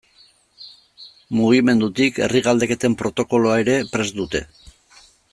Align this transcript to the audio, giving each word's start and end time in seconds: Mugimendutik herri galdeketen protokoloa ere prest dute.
Mugimendutik 1.39 2.19
herri 2.27 2.41
galdeketen 2.49 2.95
protokoloa 3.01 3.59
ere 3.65 3.75
prest 3.97 4.17
dute. 4.23 4.43